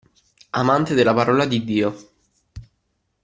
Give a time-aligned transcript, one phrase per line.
[0.51, 2.09] Amante della parola di Dio.